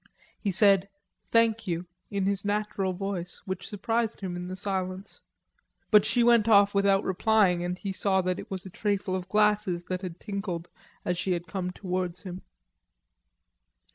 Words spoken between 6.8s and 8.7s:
replying and he saw that it was